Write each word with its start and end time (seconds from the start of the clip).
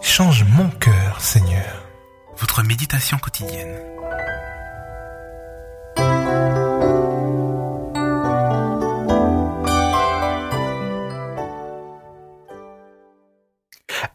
Change 0.00 0.44
mon 0.44 0.68
cœur, 0.68 1.20
Seigneur. 1.20 1.86
Votre 2.36 2.62
méditation 2.62 3.18
quotidienne. 3.18 3.78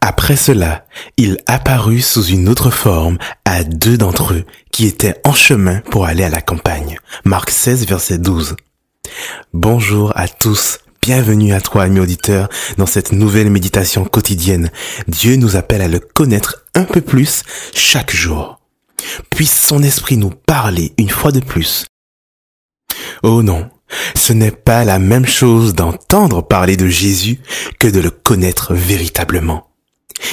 Après 0.02 0.36
cela, 0.36 0.86
il 1.18 1.40
apparut 1.48 2.02
sous 2.02 2.26
une 2.26 2.50
autre 2.50 2.70
forme 2.70 3.18
à 3.46 3.64
deux 3.64 3.98
d'entre 3.98 4.34
eux 4.34 4.46
qui 4.72 4.86
étaient 4.86 5.20
en 5.24 5.34
chemin 5.34 5.80
pour 5.90 6.06
aller 6.06 6.24
à 6.24 6.30
la 6.30 6.42
campagne. 6.42 7.00
Marc 7.24 7.50
16, 7.50 7.88
verset 7.88 8.18
12. 8.18 8.56
Bonjour 9.54 10.12
à 10.16 10.28
tous. 10.28 10.80
Bienvenue 11.08 11.54
à 11.54 11.62
toi, 11.62 11.84
ami 11.84 12.02
auditeur, 12.02 12.50
dans 12.76 12.86
cette 12.86 13.14
nouvelle 13.14 13.50
méditation 13.50 14.04
quotidienne. 14.04 14.70
Dieu 15.08 15.38
nous 15.38 15.56
appelle 15.56 15.82
à 15.82 15.88
le 15.88 16.02
connaître 16.02 16.66
un 16.76 16.84
peu 16.84 17.00
plus 17.00 17.44
chaque 17.74 18.14
jour. 18.14 18.60
Puisse 19.30 19.58
son 19.58 19.84
esprit 19.84 20.18
nous 20.18 20.32
parler 20.32 20.92
une 20.98 21.10
fois 21.10 21.32
de 21.32 21.40
plus. 21.40 21.86
Oh 23.24 23.42
non, 23.42 23.70
ce 24.16 24.34
n'est 24.34 24.52
pas 24.52 24.84
la 24.84 25.00
même 25.00 25.26
chose 25.26 25.74
d'entendre 25.74 26.46
parler 26.46 26.76
de 26.76 26.90
Jésus 26.90 27.40
que 27.80 27.88
de 27.88 28.02
le 28.02 28.10
connaître 28.10 28.74
véritablement. 28.74 29.70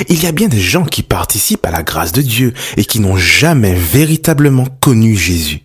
Il 0.08 0.24
y 0.24 0.26
a 0.26 0.32
bien 0.32 0.48
des 0.48 0.60
gens 0.60 0.86
qui 0.86 1.04
participent 1.04 1.66
à 1.66 1.70
la 1.70 1.84
grâce 1.84 2.10
de 2.10 2.20
Dieu 2.20 2.52
et 2.76 2.84
qui 2.84 2.98
n'ont 2.98 3.16
jamais 3.16 3.74
véritablement 3.74 4.66
connu 4.80 5.14
Jésus. 5.14 5.62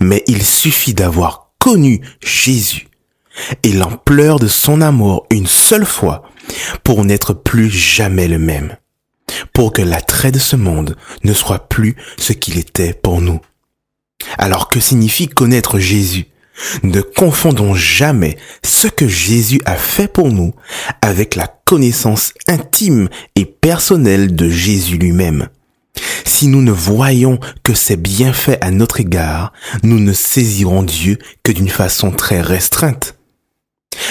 Mais 0.00 0.24
il 0.26 0.42
suffit 0.42 0.94
d'avoir 0.94 1.50
connu 1.58 2.00
Jésus 2.24 2.88
et 3.62 3.72
l'ampleur 3.72 4.38
de 4.38 4.48
son 4.48 4.80
amour 4.80 5.26
une 5.30 5.46
seule 5.46 5.86
fois 5.86 6.22
pour 6.84 7.04
n'être 7.04 7.34
plus 7.34 7.70
jamais 7.70 8.28
le 8.28 8.38
même, 8.38 8.76
pour 9.52 9.72
que 9.72 9.82
l'attrait 9.82 10.32
de 10.32 10.38
ce 10.38 10.56
monde 10.56 10.96
ne 11.24 11.32
soit 11.32 11.68
plus 11.68 11.96
ce 12.18 12.32
qu'il 12.32 12.58
était 12.58 12.92
pour 12.94 13.20
nous. 13.20 13.40
Alors 14.38 14.68
que 14.68 14.80
signifie 14.80 15.28
connaître 15.28 15.78
Jésus? 15.78 16.26
Ne 16.82 17.02
confondons 17.02 17.74
jamais 17.74 18.38
ce 18.64 18.88
que 18.88 19.06
Jésus 19.06 19.60
a 19.66 19.76
fait 19.76 20.08
pour 20.10 20.32
nous 20.32 20.54
avec 21.02 21.36
la 21.36 21.48
connaissance 21.48 22.32
intime 22.48 23.08
et 23.34 23.44
personnelle 23.44 24.34
de 24.34 24.48
Jésus 24.48 24.96
lui-même. 24.96 25.48
Si 26.24 26.46
nous 26.48 26.62
ne 26.62 26.72
voyons 26.72 27.38
que 27.62 27.74
ses 27.74 27.96
bienfaits 27.96 28.58
à 28.60 28.70
notre 28.70 29.00
égard, 29.00 29.52
nous 29.82 29.98
ne 29.98 30.12
saisirons 30.12 30.82
Dieu 30.82 31.18
que 31.42 31.52
d'une 31.52 31.68
façon 31.68 32.10
très 32.10 32.40
restreinte. 32.40 33.15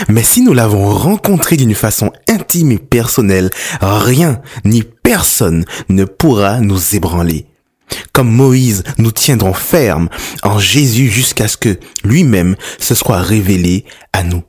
Mais 0.10 0.24
si 0.24 0.42
nous 0.42 0.54
l'avons 0.54 0.94
rencontré 0.94 1.58
d'une 1.58 1.76
façon 1.76 2.12
intime 2.28 2.72
et 2.72 2.78
personnelle, 2.78 3.52
rien 3.82 4.42
ni 4.64 4.84
personne 4.84 5.66
ne 5.90 6.06
pourra 6.06 6.60
nous 6.60 6.96
ébranler. 6.96 7.48
Comme 8.12 8.32
Moïse, 8.32 8.84
nous 8.98 9.12
tiendrons 9.12 9.54
ferme 9.54 10.10
en 10.44 10.60
Jésus 10.60 11.08
jusqu'à 11.08 11.48
ce 11.48 11.58
que 11.58 11.80
lui-même 12.04 12.56
se 12.80 12.96
soit 12.96 13.22
révélé 13.22 13.86
à 14.14 14.24
nous. 14.24 14.44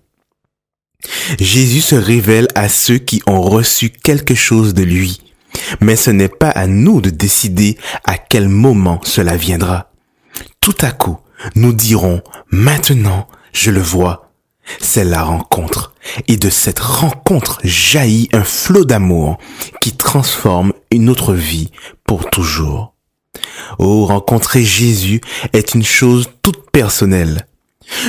Jésus 1.38 1.82
se 1.82 1.94
révèle 1.94 2.48
à 2.54 2.68
ceux 2.68 2.98
qui 2.98 3.22
ont 3.26 3.42
reçu 3.42 3.90
quelque 3.90 4.34
chose 4.34 4.74
de 4.74 4.82
lui, 4.82 5.20
mais 5.80 5.96
ce 5.96 6.10
n'est 6.10 6.28
pas 6.28 6.50
à 6.50 6.66
nous 6.66 7.00
de 7.00 7.10
décider 7.10 7.76
à 8.04 8.18
quel 8.18 8.48
moment 8.48 9.00
cela 9.04 9.36
viendra. 9.36 9.92
Tout 10.60 10.74
à 10.80 10.90
coup, 10.90 11.18
nous 11.54 11.72
dirons, 11.72 12.22
maintenant, 12.50 13.28
je 13.52 13.70
le 13.70 13.80
vois. 13.80 14.25
C'est 14.80 15.04
la 15.04 15.22
rencontre. 15.22 15.94
Et 16.28 16.36
de 16.36 16.50
cette 16.50 16.78
rencontre 16.78 17.58
jaillit 17.64 18.28
un 18.32 18.44
flot 18.44 18.84
d'amour 18.84 19.38
qui 19.80 19.96
transforme 19.96 20.72
une 20.90 21.08
autre 21.08 21.34
vie 21.34 21.70
pour 22.04 22.30
toujours. 22.30 22.94
Oh, 23.78 24.06
rencontrer 24.06 24.62
Jésus 24.62 25.20
est 25.52 25.74
une 25.74 25.84
chose 25.84 26.30
toute 26.42 26.70
personnelle. 26.70 27.46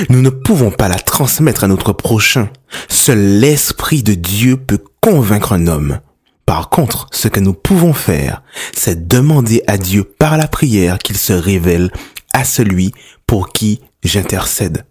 Nous 0.08 0.22
ne 0.22 0.30
pouvons 0.30 0.70
pas 0.70 0.88
la 0.88 0.98
transmettre 0.98 1.64
à 1.64 1.68
notre 1.68 1.92
prochain. 1.92 2.50
Seul 2.88 3.40
l'Esprit 3.40 4.02
de 4.02 4.14
Dieu 4.14 4.56
peut 4.56 4.82
convaincre 5.00 5.52
un 5.52 5.66
homme. 5.66 6.00
Par 6.46 6.70
contre, 6.70 7.06
ce 7.12 7.28
que 7.28 7.40
nous 7.40 7.52
pouvons 7.52 7.92
faire, 7.92 8.42
c'est 8.76 9.06
demander 9.06 9.62
à 9.66 9.76
Dieu 9.76 10.04
par 10.04 10.36
la 10.38 10.48
prière 10.48 10.98
qu'il 10.98 11.16
se 11.16 11.32
révèle 11.32 11.90
à 12.32 12.44
celui 12.44 12.92
pour 13.26 13.50
qui 13.50 13.80
j'intercède. 14.02 14.84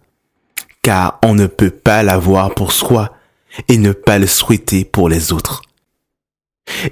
Car 0.88 1.18
on 1.22 1.34
ne 1.34 1.46
peut 1.46 1.68
pas 1.68 2.02
l'avoir 2.02 2.54
pour 2.54 2.72
soi 2.72 3.12
et 3.68 3.76
ne 3.76 3.92
pas 3.92 4.16
le 4.16 4.26
souhaiter 4.26 4.86
pour 4.86 5.10
les 5.10 5.32
autres. 5.32 5.60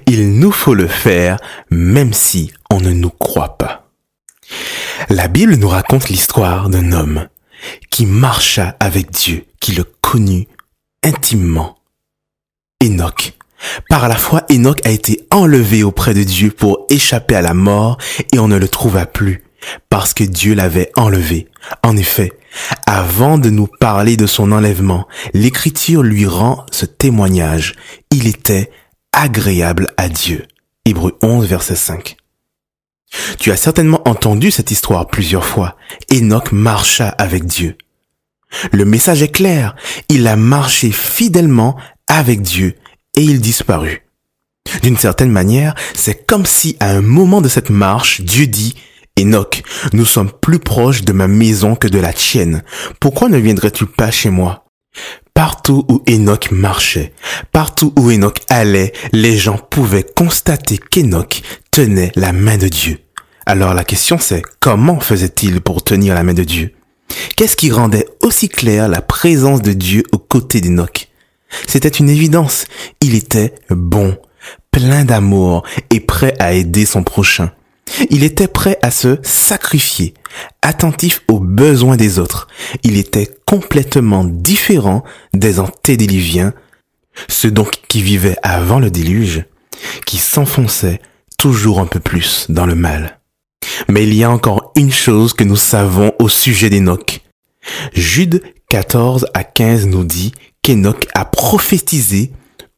Il 0.05 0.37
nous 0.37 0.51
faut 0.51 0.75
le 0.75 0.85
faire 0.85 1.39
même 1.71 2.13
si 2.13 2.51
on 2.69 2.79
ne 2.79 2.91
nous 2.91 3.09
croit 3.09 3.57
pas. 3.57 3.89
La 5.09 5.27
Bible 5.27 5.55
nous 5.55 5.67
raconte 5.67 6.09
l'histoire 6.09 6.69
d'un 6.69 6.91
homme 6.91 7.27
qui 7.89 8.05
marcha 8.05 8.75
avec 8.79 9.09
Dieu, 9.09 9.47
qui 9.59 9.71
le 9.71 9.83
connut 9.83 10.47
intimement. 11.03 11.79
Enoch. 12.83 13.33
Par 13.89 14.07
la 14.07 14.17
foi, 14.17 14.45
Enoch 14.51 14.79
a 14.85 14.91
été 14.91 15.25
enlevé 15.31 15.81
auprès 15.81 16.13
de 16.13 16.21
Dieu 16.21 16.51
pour 16.51 16.85
échapper 16.91 17.33
à 17.33 17.41
la 17.41 17.55
mort 17.55 17.97
et 18.31 18.37
on 18.37 18.47
ne 18.47 18.57
le 18.57 18.67
trouva 18.67 19.07
plus 19.07 19.46
parce 19.89 20.13
que 20.13 20.23
Dieu 20.23 20.53
l'avait 20.53 20.91
enlevé. 20.95 21.47
En 21.83 21.97
effet, 21.97 22.31
avant 22.85 23.37
de 23.37 23.49
nous 23.49 23.67
parler 23.67 24.17
de 24.17 24.27
son 24.27 24.51
enlèvement, 24.51 25.07
l'Écriture 25.33 26.03
lui 26.03 26.25
rend 26.25 26.65
ce 26.71 26.85
témoignage. 26.85 27.75
Il 28.11 28.27
était 28.27 28.71
agréable 29.11 29.93
à 29.97 30.09
Dieu. 30.09 30.45
Hébreu 30.85 31.17
11, 31.21 31.45
verset 31.47 31.75
5. 31.75 32.15
Tu 33.39 33.51
as 33.51 33.57
certainement 33.57 34.07
entendu 34.07 34.51
cette 34.51 34.71
histoire 34.71 35.07
plusieurs 35.07 35.45
fois. 35.45 35.77
Enoch 36.11 36.51
marcha 36.51 37.09
avec 37.09 37.45
Dieu. 37.45 37.77
Le 38.71 38.85
message 38.85 39.21
est 39.21 39.31
clair. 39.31 39.75
Il 40.09 40.27
a 40.27 40.35
marché 40.35 40.91
fidèlement 40.91 41.77
avec 42.07 42.41
Dieu 42.41 42.75
et 43.15 43.21
il 43.21 43.39
disparut. 43.41 44.03
D'une 44.81 44.97
certaine 44.97 45.31
manière, 45.31 45.73
c'est 45.95 46.25
comme 46.25 46.45
si 46.45 46.75
à 46.79 46.91
un 46.91 47.01
moment 47.01 47.41
de 47.41 47.49
cette 47.49 47.69
marche, 47.69 48.21
Dieu 48.21 48.47
dit, 48.47 48.75
Enoch, 49.17 49.63
nous 49.93 50.05
sommes 50.05 50.31
plus 50.31 50.59
proches 50.59 51.01
de 51.03 51.11
ma 51.11 51.27
maison 51.27 51.75
que 51.75 51.87
de 51.87 51.99
la 51.99 52.13
tienne. 52.13 52.63
Pourquoi 52.99 53.29
ne 53.29 53.37
viendrais-tu 53.37 53.85
pas 53.85 54.11
chez 54.11 54.29
moi? 54.29 54.65
Partout 55.33 55.85
où 55.89 56.01
Enoch 56.09 56.49
marchait, 56.51 57.13
partout 57.51 57.93
où 57.97 58.09
Enoch 58.09 58.39
allait, 58.49 58.93
les 59.13 59.37
gens 59.37 59.57
pouvaient 59.57 60.05
constater 60.15 60.77
qu'Enoch 60.77 61.41
tenait 61.71 62.11
la 62.15 62.31
main 62.31 62.57
de 62.57 62.67
Dieu. 62.67 62.99
Alors 63.45 63.73
la 63.73 63.83
question 63.83 64.17
c'est, 64.17 64.41
comment 64.59 64.99
faisait-il 64.99 65.61
pour 65.61 65.83
tenir 65.83 66.15
la 66.15 66.23
main 66.23 66.33
de 66.33 66.43
Dieu? 66.43 66.73
Qu'est-ce 67.35 67.55
qui 67.55 67.71
rendait 67.71 68.07
aussi 68.23 68.49
clair 68.49 68.89
la 68.89 69.01
présence 69.01 69.61
de 69.61 69.73
Dieu 69.73 70.03
aux 70.11 70.17
côtés 70.17 70.61
d'Enoch? 70.61 71.07
C'était 71.67 71.87
une 71.87 72.09
évidence, 72.09 72.65
il 72.99 73.15
était 73.15 73.53
bon, 73.69 74.17
plein 74.71 75.05
d'amour 75.05 75.63
et 75.91 75.99
prêt 75.99 76.33
à 76.39 76.53
aider 76.53 76.85
son 76.85 77.03
prochain. 77.03 77.51
Il 78.09 78.23
était 78.23 78.47
prêt 78.47 78.77
à 78.81 78.91
se 78.91 79.17
sacrifier, 79.23 80.13
attentif 80.61 81.21
aux 81.27 81.39
besoins 81.39 81.97
des 81.97 82.19
autres. 82.19 82.47
Il 82.83 82.97
était 82.97 83.29
complètement 83.45 84.23
différent 84.23 85.03
des 85.33 85.59
antédiluviens, 85.59 86.53
ceux 87.27 87.51
donc 87.51 87.71
qui 87.87 88.01
vivaient 88.01 88.37
avant 88.43 88.79
le 88.79 88.91
déluge, 88.91 89.45
qui 90.05 90.17
s'enfonçaient 90.17 91.01
toujours 91.37 91.79
un 91.79 91.85
peu 91.85 91.99
plus 91.99 92.45
dans 92.49 92.65
le 92.65 92.75
mal. 92.75 93.19
Mais 93.89 94.03
il 94.03 94.13
y 94.13 94.23
a 94.23 94.31
encore 94.31 94.71
une 94.75 94.91
chose 94.91 95.33
que 95.33 95.43
nous 95.43 95.57
savons 95.57 96.13
au 96.19 96.29
sujet 96.29 96.69
d'Enoch. 96.69 97.21
Jude 97.93 98.41
14 98.69 99.27
à 99.33 99.43
15 99.43 99.87
nous 99.87 100.03
dit 100.03 100.33
qu'Enoch 100.61 101.07
a 101.13 101.25
prophétisé 101.25 102.31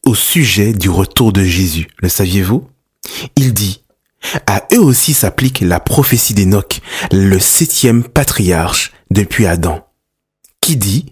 au 0.06 0.16
sujet 0.16 0.74
du 0.74 0.90
retour 0.90 1.34
de 1.34 1.44
Jésus. 1.44 1.88
Le 1.98 2.10
saviez-vous? 2.10 2.68
Il 3.36 3.54
dit, 3.54 3.84
à 4.48 4.64
eux 4.74 4.80
aussi 4.80 5.14
s'applique 5.14 5.62
la 5.62 5.80
prophétie 5.80 6.34
d'Enoch, 6.34 6.82
le 7.12 7.40
septième 7.40 8.04
patriarche 8.04 8.92
depuis 9.12 9.46
Adam, 9.46 9.86
qui 10.62 10.76
dit, 10.76 11.06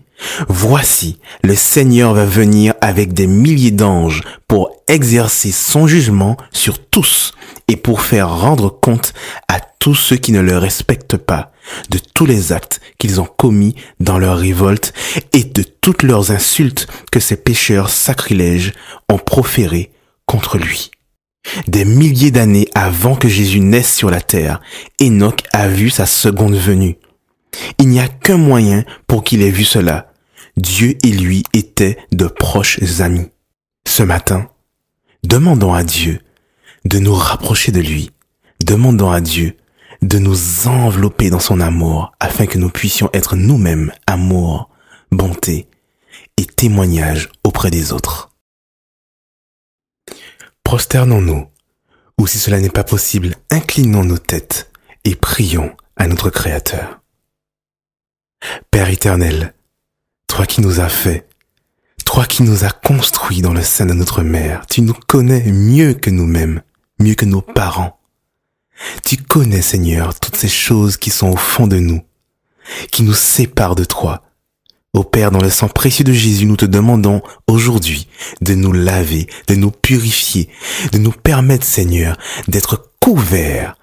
Voici, 0.50 1.19
le 1.44 1.56
Seigneur 1.56 2.13
va 2.13 2.25
venir 2.25 2.74
avec 2.81 3.13
des 3.13 3.27
milliers 3.27 3.71
d'anges 3.71 4.24
pour 4.48 4.71
exercer 4.88 5.51
son 5.51 5.88
jugement 5.88 6.38
sur 6.51 6.80
tous 6.80 7.33
et 7.68 7.75
pour 7.75 8.01
faire 8.01 8.30
rendre 8.30 8.69
compte 8.69 9.13
à 9.48 9.60
tous 9.60 9.95
ceux 9.95 10.18
qui 10.18 10.31
ne 10.31 10.42
le 10.42 10.57
respectent 10.57 11.18
pas 11.18 11.51
de 11.89 12.00
tous 12.00 12.25
les 12.25 12.51
actes 12.51 12.81
qu'ils 12.98 13.21
ont 13.21 13.25
commis 13.25 13.75
dans 14.00 14.18
leur 14.18 14.38
révolte 14.38 14.94
et 15.33 15.44
de 15.44 15.63
toutes 15.63 16.03
leurs 16.03 16.31
insultes 16.31 16.88
que 17.12 17.19
ces 17.19 17.38
pécheurs 17.38 17.89
sacrilèges 17.89 18.74
ont 19.10 19.19
proférées 19.19 19.92
contre 20.25 20.57
lui. 20.57 20.92
Des 21.67 21.85
milliers 21.85 22.31
d'années 22.31 22.67
avant 22.75 23.15
que 23.15 23.27
Jésus 23.27 23.59
naisse 23.59 23.94
sur 23.94 24.09
la 24.09 24.21
terre, 24.21 24.61
Enoch 25.01 25.44
a 25.53 25.67
vu 25.67 25.89
sa 25.89 26.05
seconde 26.05 26.55
venue. 26.55 26.97
Il 27.79 27.88
n'y 27.88 27.99
a 27.99 28.07
qu'un 28.07 28.38
moyen 28.38 28.83
pour 29.07 29.23
qu'il 29.23 29.41
ait 29.41 29.49
vu 29.49 29.63
cela. 29.63 30.11
Dieu 30.57 30.97
et 31.03 31.11
lui 31.11 31.44
étaient 31.53 31.97
de 32.11 32.25
proches 32.25 32.79
amis. 32.99 33.29
ce 33.88 34.03
matin, 34.03 34.49
demandons 35.23 35.73
à 35.73 35.83
Dieu 35.83 36.19
de 36.85 36.99
nous 36.99 37.13
rapprocher 37.13 37.71
de 37.71 37.79
lui. 37.79 38.11
Demandons 38.65 39.11
à 39.11 39.21
Dieu 39.21 39.55
de 40.01 40.19
nous 40.19 40.67
envelopper 40.67 41.29
dans 41.29 41.39
son 41.39 41.59
amour 41.59 42.11
afin 42.19 42.45
que 42.45 42.57
nous 42.57 42.69
puissions 42.69 43.09
être 43.13 43.35
nous-mêmes 43.35 43.91
amour, 44.05 44.69
bonté 45.11 45.67
et 46.38 46.45
témoignage 46.45 47.29
auprès 47.43 47.71
des 47.71 47.93
autres. 47.93 48.29
Prosternons-nous, 50.67 51.47
ou 52.17 52.27
si 52.27 52.39
cela 52.39 52.59
n'est 52.59 52.69
pas 52.69 52.83
possible, 52.83 53.35
inclinons 53.49 54.03
nos 54.03 54.17
têtes 54.17 54.69
et 55.05 55.15
prions 55.15 55.73
à 55.95 56.09
notre 56.09 56.29
Créateur. 56.29 56.99
Père 58.69 58.89
éternel, 58.89 59.53
toi 60.27 60.45
qui 60.45 60.59
nous 60.59 60.81
as 60.81 60.89
fait, 60.89 61.25
toi 62.03 62.25
qui 62.25 62.43
nous 62.43 62.65
as 62.65 62.69
construits 62.69 63.39
dans 63.39 63.53
le 63.53 63.63
sein 63.63 63.85
de 63.85 63.93
notre 63.93 64.23
mère, 64.23 64.65
tu 64.65 64.81
nous 64.81 64.93
connais 64.93 65.49
mieux 65.53 65.93
que 65.93 66.09
nous-mêmes, 66.09 66.61
mieux 66.99 67.15
que 67.15 67.23
nos 67.23 67.41
parents. 67.41 67.97
Tu 69.05 69.15
connais, 69.15 69.61
Seigneur, 69.61 70.19
toutes 70.19 70.35
ces 70.35 70.49
choses 70.49 70.97
qui 70.97 71.11
sont 71.11 71.29
au 71.29 71.37
fond 71.37 71.67
de 71.67 71.79
nous, 71.79 72.01
qui 72.91 73.03
nous 73.03 73.13
séparent 73.13 73.75
de 73.75 73.85
toi. 73.85 74.26
Ô 74.94 75.04
Père, 75.04 75.31
dans 75.31 75.42
le 75.42 75.50
sang 75.50 75.68
précieux 75.68 76.06
de 76.06 76.13
Jésus, 76.13 76.45
nous 76.45 76.56
te 76.56 76.66
demandons 76.66 77.22
aujourd'hui 77.48 78.07
de 78.42 78.56
nous 78.56 78.72
laver, 78.72 79.28
de 79.48 79.56
nous 79.56 79.72
purifier, 79.72 80.50
de 80.92 80.98
nous 80.98 81.12
permettre, 81.12 81.66
Seigneur, 81.66 82.18
d'être 82.48 82.92
couverts 83.01 83.75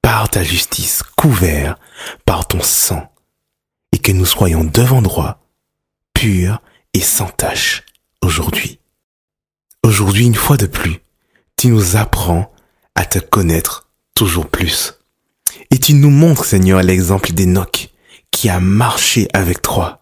par 0.00 0.28
ta 0.28 0.42
justice, 0.42 1.02
couverts 1.16 1.76
par 2.24 2.48
ton 2.48 2.60
sang, 2.62 3.12
et 3.92 3.98
que 3.98 4.12
nous 4.12 4.26
soyons 4.26 4.64
devant 4.64 5.02
droit, 5.02 5.46
purs 6.12 6.60
et 6.94 7.00
sans 7.00 7.28
tache 7.28 7.84
aujourd'hui. 8.22 8.80
Aujourd'hui, 9.82 10.26
une 10.26 10.34
fois 10.34 10.56
de 10.56 10.66
plus, 10.66 11.00
tu 11.56 11.68
nous 11.68 11.96
apprends 11.96 12.52
à 12.94 13.04
te 13.04 13.18
connaître 13.18 13.88
toujours 14.14 14.48
plus. 14.48 14.94
Et 15.70 15.78
tu 15.78 15.94
nous 15.94 16.10
montres, 16.10 16.44
Seigneur, 16.44 16.82
l'exemple 16.82 17.32
d'Enoch 17.32 17.88
qui 18.30 18.48
a 18.48 18.60
marché 18.60 19.28
avec 19.32 19.62
toi, 19.62 20.01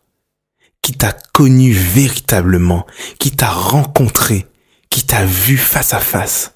qui 0.91 0.97
t'a 0.97 1.17
connu 1.33 1.71
véritablement, 1.71 2.85
qui 3.21 3.31
t'a 3.31 3.49
rencontré, 3.49 4.49
qui 4.89 5.07
t'a 5.07 5.25
vu 5.25 5.57
face 5.57 5.95
à 5.95 6.01
face. 6.01 6.53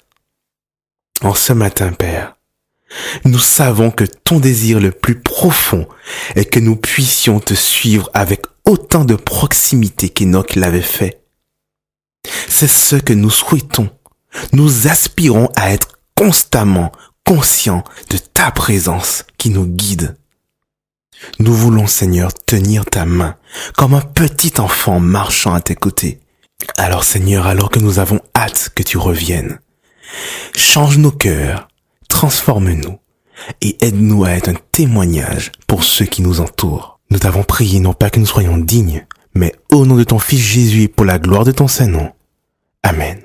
En 1.21 1.33
ce 1.33 1.53
matin, 1.53 1.93
Père, 1.93 2.35
nous 3.23 3.39
savons 3.39 3.91
que 3.91 4.03
ton 4.03 4.41
désir 4.41 4.81
le 4.81 4.91
plus 4.91 5.21
profond 5.21 5.87
est 6.35 6.43
que 6.43 6.59
nous 6.59 6.75
puissions 6.75 7.39
te 7.39 7.53
suivre 7.53 8.09
avec 8.13 8.41
autant 8.65 9.05
de 9.05 9.15
proximité 9.15 10.09
qu'Enoch 10.09 10.55
l'avait 10.55 10.81
fait. 10.81 11.23
C'est 12.49 12.67
ce 12.67 12.97
que 12.97 13.13
nous 13.13 13.31
souhaitons. 13.31 13.89
Nous 14.51 14.89
aspirons 14.89 15.49
à 15.55 15.71
être 15.71 15.97
constamment 16.13 16.91
conscients 17.23 17.85
de 18.09 18.17
ta 18.17 18.51
présence 18.51 19.23
qui 19.37 19.49
nous 19.49 19.65
guide. 19.65 20.17
Nous 21.39 21.53
voulons, 21.53 21.87
Seigneur, 21.87 22.33
tenir 22.33 22.85
ta 22.85 23.05
main 23.05 23.35
comme 23.75 23.93
un 23.93 24.01
petit 24.01 24.59
enfant 24.59 24.99
marchant 24.99 25.53
à 25.53 25.61
tes 25.61 25.75
côtés. 25.75 26.19
Alors, 26.77 27.03
Seigneur, 27.03 27.47
alors 27.47 27.69
que 27.69 27.79
nous 27.79 27.99
avons 27.99 28.19
hâte 28.35 28.71
que 28.75 28.83
tu 28.83 28.97
reviennes, 28.97 29.59
change 30.55 30.97
nos 30.97 31.11
cœurs, 31.11 31.67
transforme-nous 32.09 32.97
et 33.61 33.77
aide-nous 33.85 34.23
à 34.23 34.31
être 34.31 34.49
un 34.49 34.55
témoignage 34.71 35.51
pour 35.67 35.83
ceux 35.83 36.05
qui 36.05 36.21
nous 36.21 36.41
entourent. 36.41 36.99
Nous 37.09 37.19
t'avons 37.19 37.43
prié 37.43 37.79
non 37.79 37.93
pas 37.93 38.09
que 38.09 38.19
nous 38.19 38.25
soyons 38.25 38.57
dignes, 38.57 39.05
mais 39.33 39.53
au 39.71 39.85
nom 39.85 39.95
de 39.95 40.03
ton 40.03 40.19
Fils 40.19 40.39
Jésus 40.39 40.83
et 40.83 40.87
pour 40.87 41.05
la 41.05 41.19
gloire 41.19 41.43
de 41.43 41.51
ton 41.51 41.67
Saint-Nom. 41.67 42.11
Amen. 42.83 43.19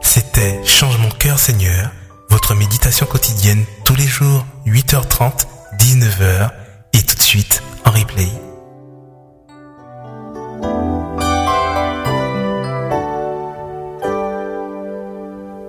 C'était 0.00 0.60
Change 0.64 0.98
mon 0.98 1.10
cœur 1.10 1.38
Seigneur, 1.38 1.90
votre 2.28 2.54
méditation 2.54 3.06
quotidienne 3.06 3.64
tous 3.84 3.94
les 3.96 4.06
jours, 4.06 4.44
8h30, 4.66 5.46
19h 5.78 6.50
et 6.92 7.02
tout 7.02 7.16
de 7.16 7.22
suite 7.22 7.62
en 7.84 7.90
replay. 7.90 8.28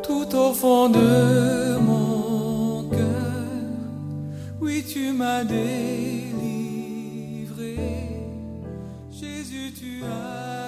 Tout 0.04 0.36
au 0.36 0.54
fond 0.54 0.90
de 0.90 1.78
mon 1.80 2.90
cœur, 2.90 2.98
oui 4.62 4.84
tu 4.88 5.12
m'as 5.14 5.44
délivré, 5.44 5.66
Jésus 9.12 9.74
tu 9.80 10.04
as 10.06 10.68